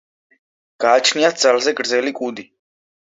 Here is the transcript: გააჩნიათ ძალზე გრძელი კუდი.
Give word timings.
გააჩნიათ 0.85 1.37
ძალზე 1.43 1.75
გრძელი 1.81 2.15
კუდი. 2.21 2.47